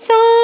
[0.00, 0.37] So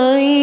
[0.00, 0.39] ơi.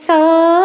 [0.00, 0.59] So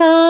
[0.00, 0.29] so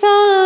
[0.00, 0.37] So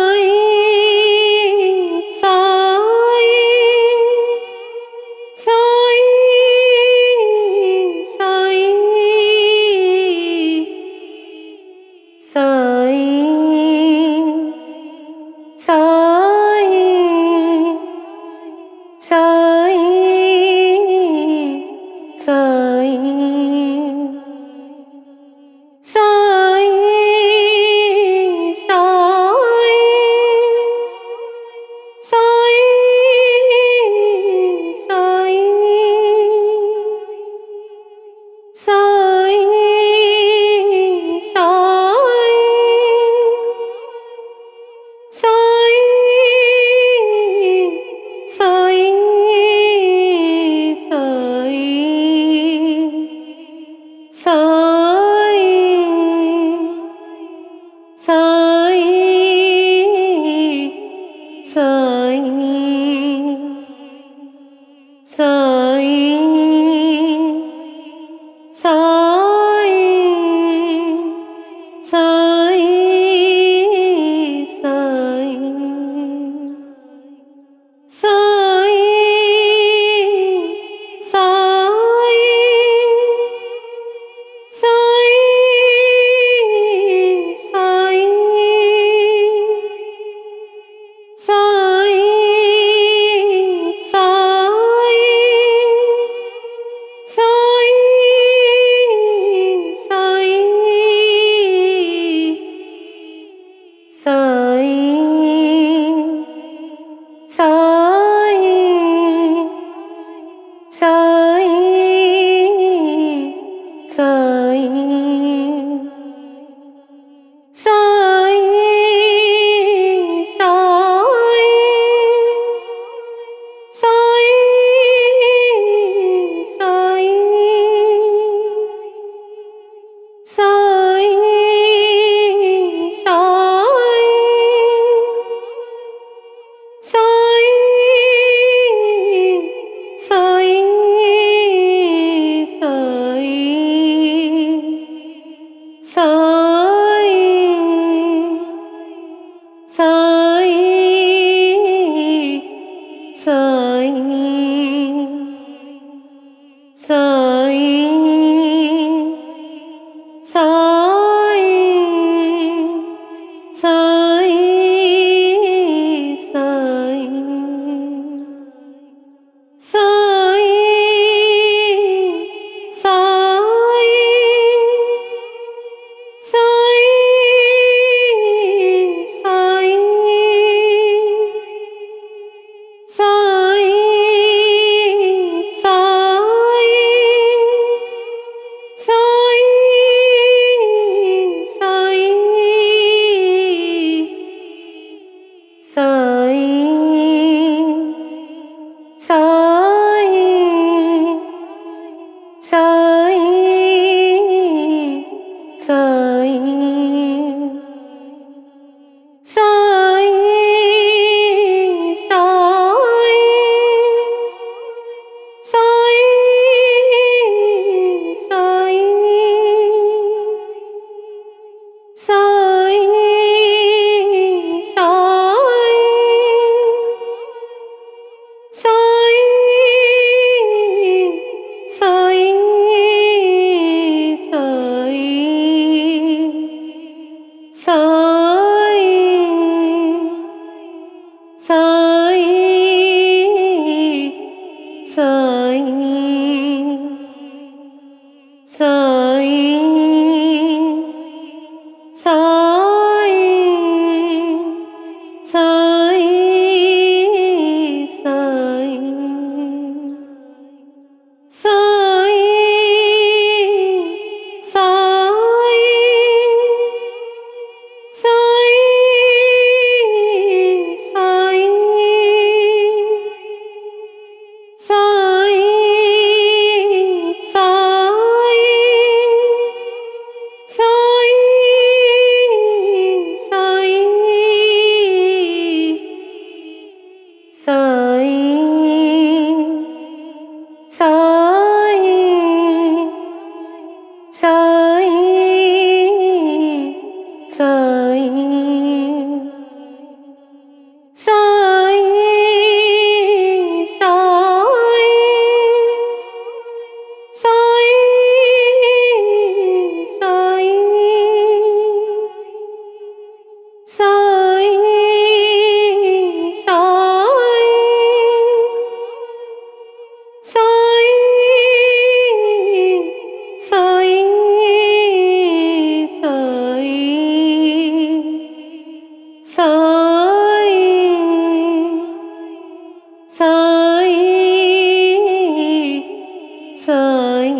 [336.65, 337.31] sơi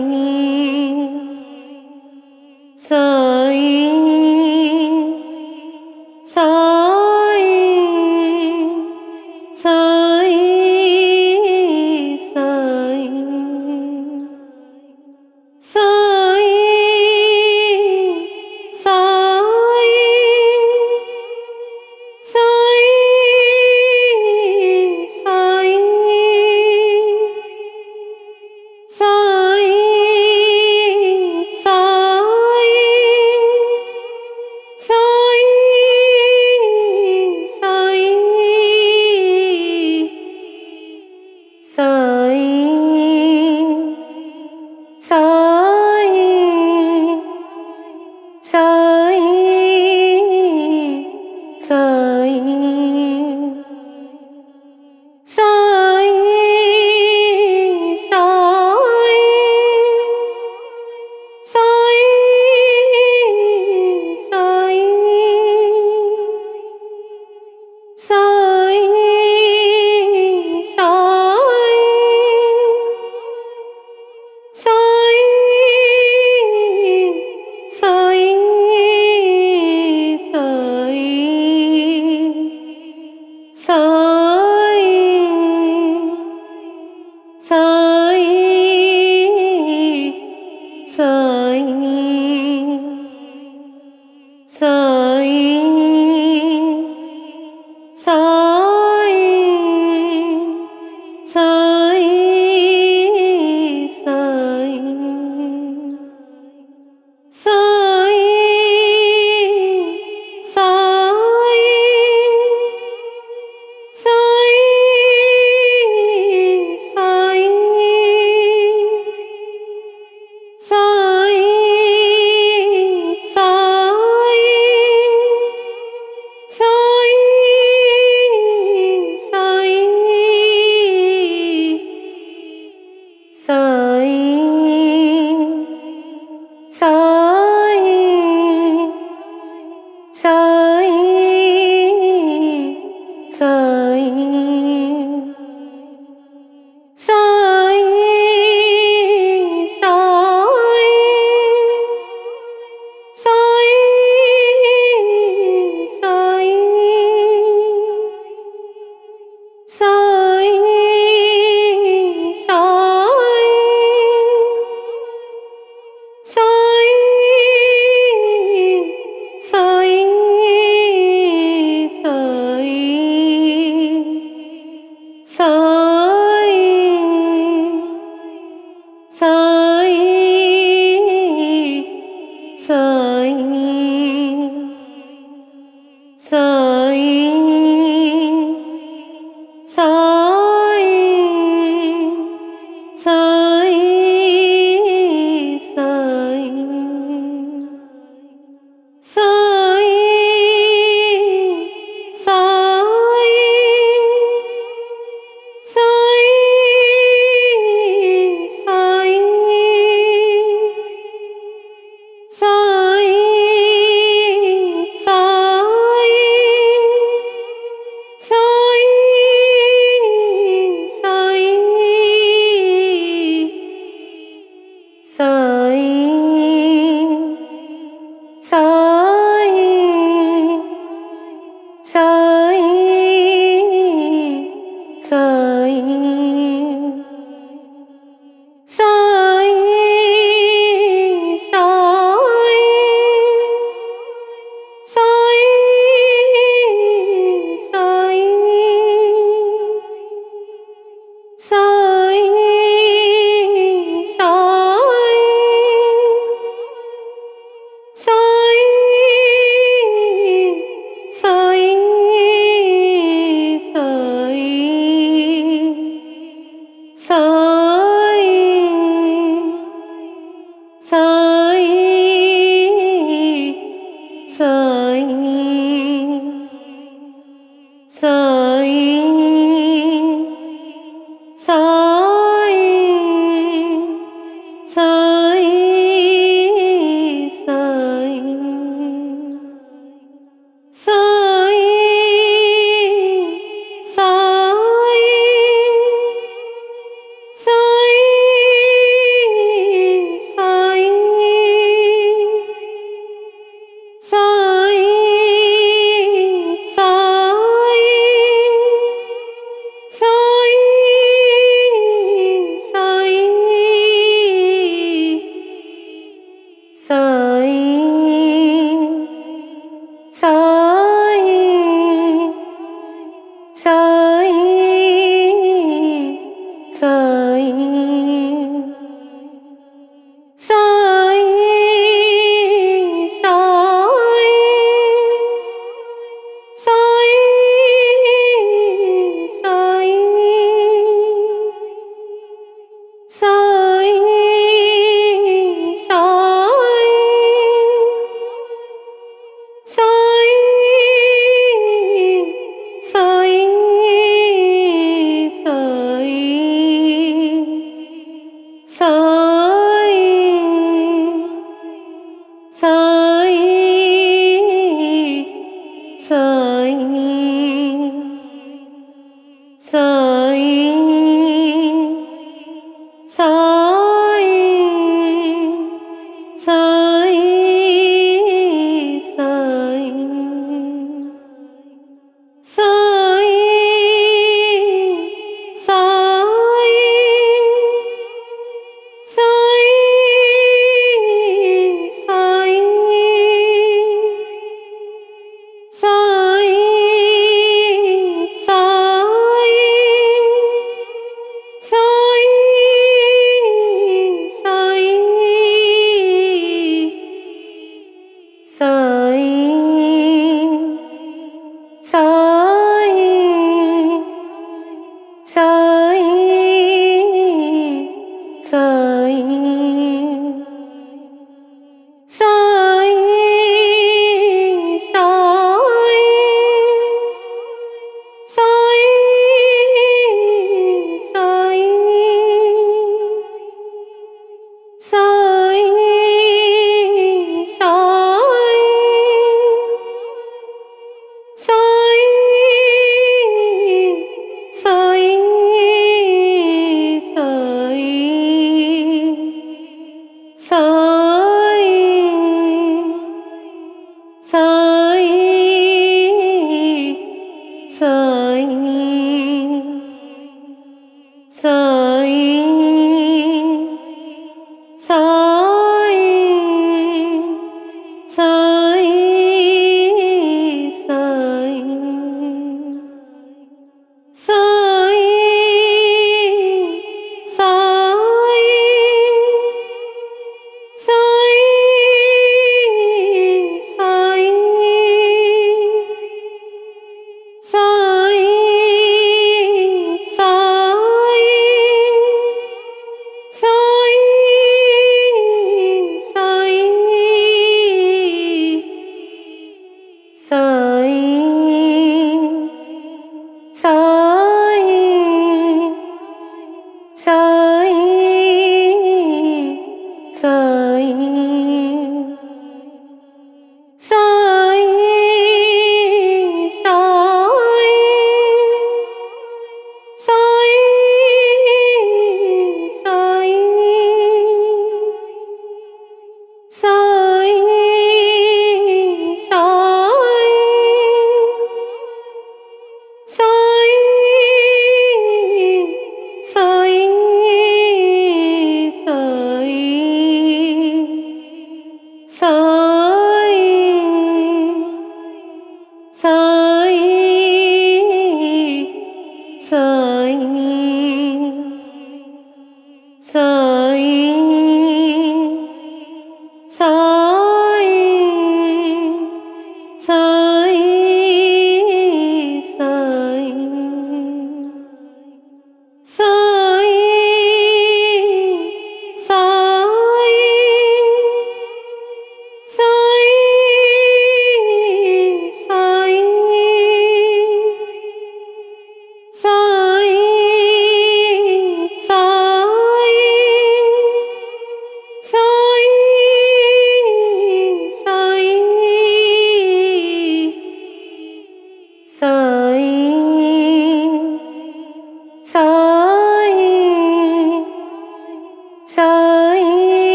[336.73, 337.42] tôi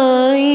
[0.00, 0.49] sai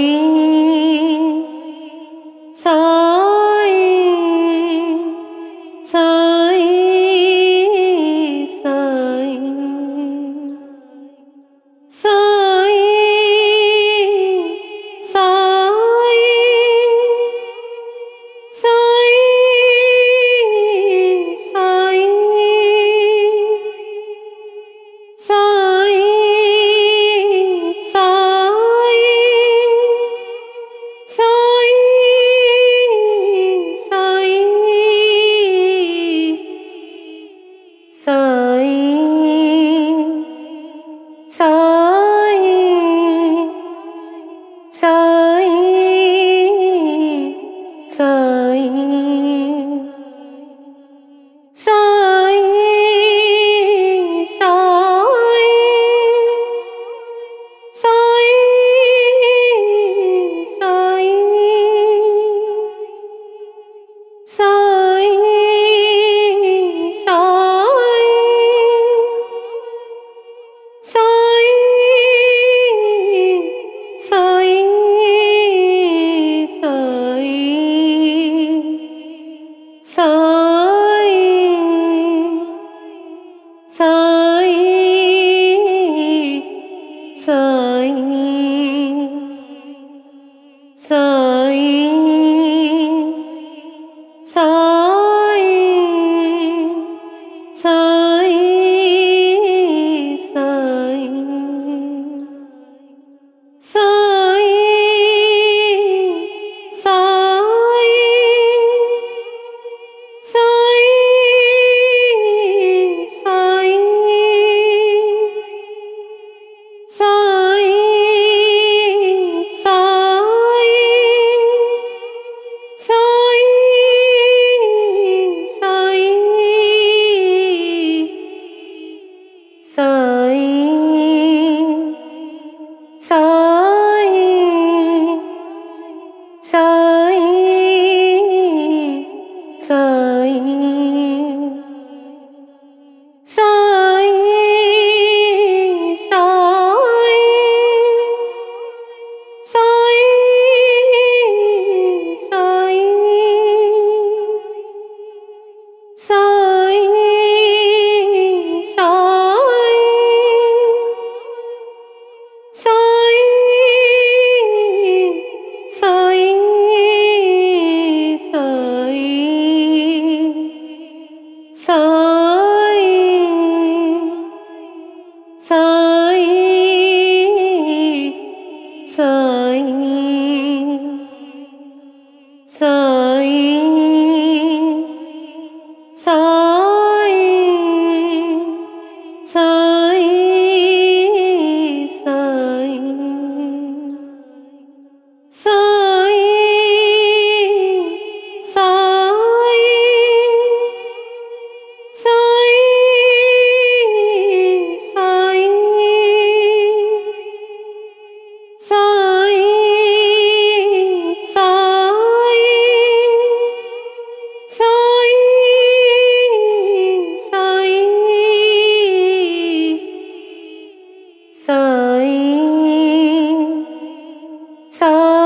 [224.75, 225.24] So